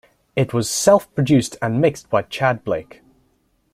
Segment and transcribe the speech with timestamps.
[0.35, 3.03] It was self-produced and mixed by Tchad Blake.